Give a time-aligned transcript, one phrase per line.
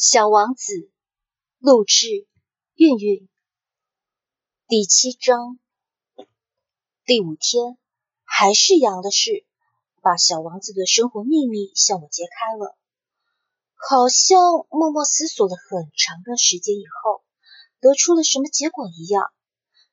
[0.00, 0.92] 小王子，
[1.58, 2.28] 录制，
[2.76, 3.28] 韵韵。
[4.68, 5.58] 第七章，
[7.04, 7.76] 第五天，
[8.22, 9.44] 还是羊的事，
[10.00, 12.78] 把小王子的生活秘密向我揭开了。
[13.74, 14.40] 好像
[14.70, 17.24] 默默思索了很长的时间以后，
[17.80, 19.32] 得出了什么结果一样。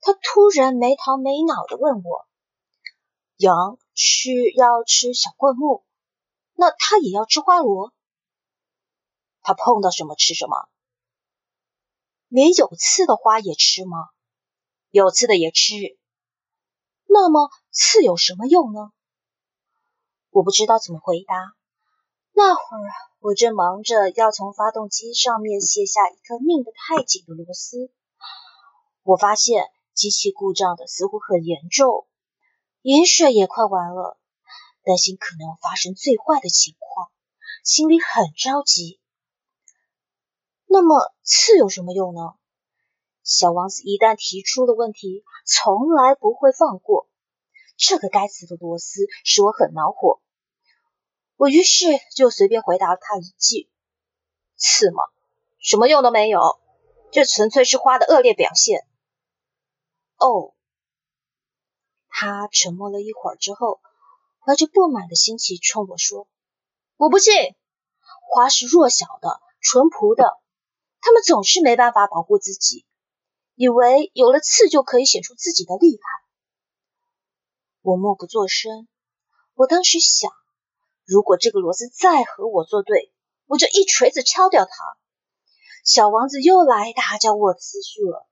[0.00, 2.28] 他突然没头没脑的问我
[3.36, 5.84] ：“羊是要吃小灌木，
[6.54, 7.92] 那它也要吃花螺？”
[9.48, 10.68] 他碰到什么吃什么，
[12.28, 13.96] 连有刺的花也吃吗？
[14.90, 15.74] 有刺的也吃。
[17.06, 18.92] 那么刺有什么用呢？
[20.28, 21.34] 我不知道怎么回答。
[22.32, 27.90] 那会儿我正忙着要从发动机上面卸下一颗拧得太紧的螺丝。
[29.02, 32.06] 我发现机器故障的似乎很严重，
[32.82, 34.18] 盐水也快完了，
[34.84, 37.10] 担心可能发生最坏的情况，
[37.64, 39.00] 心里很着急。
[40.70, 42.34] 那么刺有什么用呢？
[43.22, 47.08] 小王子一旦提出了问题，从来不会放过。
[47.78, 50.20] 这个该死的螺丝使我很恼火。
[51.36, 53.70] 我于是就随便回答了他一句
[54.56, 55.04] ：“刺吗？
[55.58, 56.60] 什么用都没有，
[57.12, 58.86] 这纯粹是花的恶劣表现。”
[60.18, 60.52] 哦，
[62.08, 63.80] 他沉默了一会儿之后，
[64.40, 66.28] 怀着不满的心情冲我说
[66.98, 67.32] ：“我不信，
[68.28, 70.38] 花是弱小的、淳朴的。”
[71.00, 72.84] 他们总是没办法保护自己，
[73.54, 76.02] 以为有了刺就可以显出自己的厉害。
[77.82, 78.88] 我默不作声。
[79.54, 80.30] 我当时想，
[81.04, 83.12] 如果这个螺丝再和我作对，
[83.46, 84.70] 我就一锤子敲掉它。
[85.84, 88.28] 小王子又来打搅我的思绪了。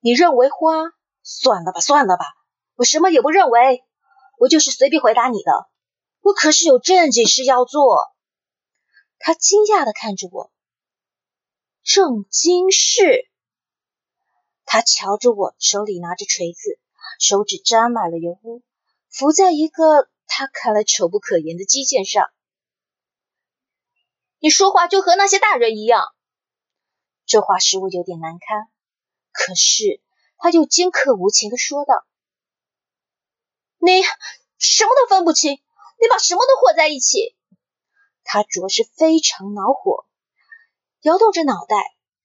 [0.00, 0.92] 你认为花？
[1.22, 2.26] 算了吧，算了吧，
[2.74, 3.82] 我什么也不认为，
[4.38, 5.68] 我就是随便回答你的。
[6.20, 8.12] 我可是有正经事要做。
[9.18, 10.52] 他惊讶的看着我。
[11.84, 13.30] 正经事。
[14.64, 16.80] 他瞧着我，手里拿着锤子，
[17.20, 18.62] 手指沾满了油污，
[19.10, 22.30] 浮在一个他看来丑不可言的机件上。
[24.38, 26.02] 你说话就和那些大人一样。
[27.26, 28.66] 这话使我有点难堪，
[29.30, 30.00] 可是
[30.38, 32.06] 他又尖刻无情的说道
[33.76, 34.02] ：“你
[34.56, 37.36] 什么都分不清，你把什么都和在一起。”
[38.24, 40.06] 他着实非常恼火。
[41.04, 41.76] 摇动着脑袋，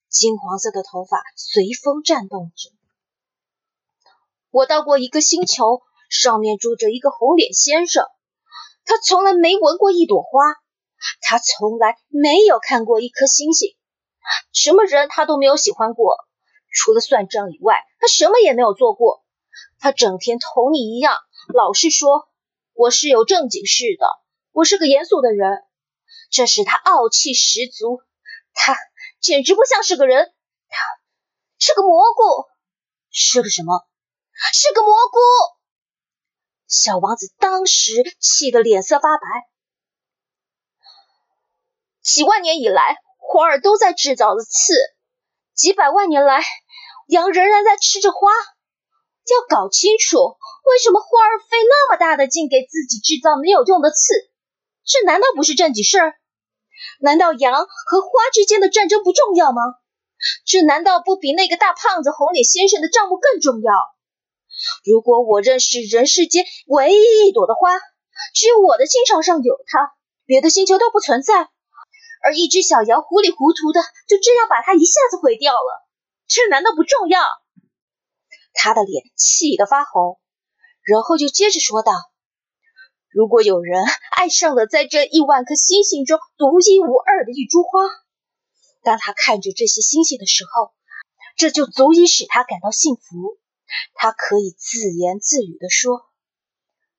[0.08, 2.70] 金黄色的头发随风颤动着。
[4.48, 8.06] 我到过一个星球，上面住着一个红脸先生。
[8.86, 10.40] 他从来没闻过一朵花，
[11.20, 13.76] 他从来没有看过一颗星星，
[14.54, 16.16] 什么人他都没有喜欢过。
[16.72, 19.22] 除了算账以外，他什么也没有做过。
[19.78, 21.14] 他整天同你一样，
[21.52, 22.30] 老是说
[22.72, 24.06] 我是有正经事的，
[24.52, 25.64] 我是个严肃的人，
[26.30, 28.00] 这使他傲气十足。
[28.52, 28.76] 他
[29.20, 30.32] 简直不像是个人，
[30.68, 30.78] 他
[31.58, 32.48] 是个蘑菇，
[33.10, 33.86] 是个什么？
[34.54, 35.18] 是个蘑菇！
[36.66, 39.24] 小王子当时气得脸色发白。
[42.02, 44.72] 几万年以来，花儿都在制造着刺；
[45.54, 46.42] 几百万年来，
[47.08, 48.30] 羊仍然在吃着花。
[49.30, 50.16] 要搞清楚，
[50.64, 54.14] 为什么花儿费那么大的劲给自己制造没有用的刺？
[54.84, 56.19] 这难道不是正经事儿？
[57.00, 59.62] 难道羊和花之间的战争不重要吗？
[60.44, 63.72] 这难道不比那个大胖子红脸先生的账目更重要？
[64.84, 67.70] 如果我认识人世间唯一一朵的花，
[68.34, 69.92] 只有我的心肠上有它，
[70.26, 71.48] 别的星球都不存在，
[72.22, 75.88] 而一只小羊糊里糊涂的就这样把它一下子毁掉了，
[76.28, 77.22] 这难道不重要？
[78.52, 80.20] 他的脸气得发红，
[80.84, 81.92] 然后就接着说道。
[83.10, 83.82] 如果有人
[84.16, 87.82] 爱上了在这亿万颗星星中独一无二的一株花，
[88.82, 90.72] 当他看着这些星星的时候，
[91.36, 93.38] 这就足以使他感到幸福。
[93.94, 96.02] 他可以自言自语地说：“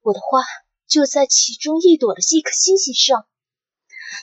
[0.02, 0.42] 我的花
[0.88, 3.26] 就在其中一朵的一颗星星上。”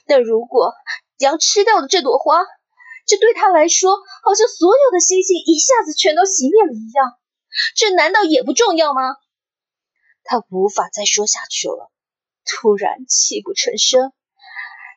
[0.07, 0.75] 但如果
[1.19, 2.45] 羊吃掉了这朵花，
[3.07, 7.19] 这对他来说好像所有的星星一下子全都熄灭了一样。
[7.75, 9.17] 这难道也不重要吗？
[10.31, 11.91] 他无法再说下去了，
[12.45, 14.13] 突然泣不成声。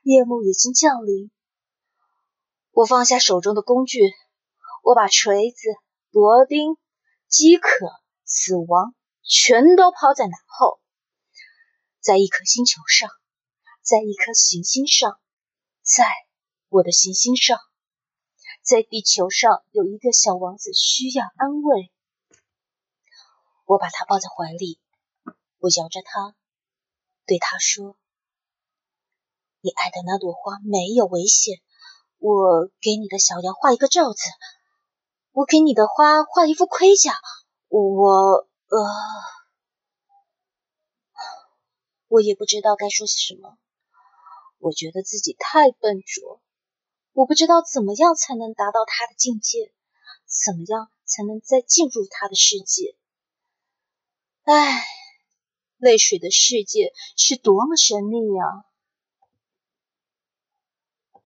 [0.04, 1.32] 夜幕已经降临，
[2.72, 4.12] 我放下手中的工具，
[4.84, 5.58] 我把锤子、
[6.10, 6.76] 螺钉、
[7.30, 7.70] 饥渴、
[8.26, 8.94] 死亡
[9.24, 10.82] 全都抛在脑后。
[12.02, 13.10] 在一颗星球上，
[13.82, 15.18] 在一颗行星上，
[15.82, 16.04] 在
[16.68, 17.58] 我的行星上，
[18.62, 21.90] 在地球上，有一个小王子需要安慰。
[23.64, 24.78] 我把他抱在怀里。
[25.62, 26.36] 我摇着他，
[27.28, 27.96] 对他说
[29.62, 31.62] ：“你爱的那朵花没有危险。
[32.18, 34.20] 我给你的小羊画一个罩子，
[35.32, 37.14] 我给你的花画一副盔甲。
[37.68, 38.78] 我呃，
[42.08, 43.60] 我也不知道该说些什么。
[44.58, 46.42] 我觉得自己太笨拙，
[47.14, 49.72] 我不知道怎么样才能达到他的境界，
[50.26, 52.98] 怎么样才能再进入他的世界。
[54.44, 54.84] 唉，
[55.82, 58.71] 泪水的世界是多么神秘呀！